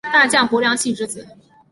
[0.11, 1.27] 大将柏良器之子。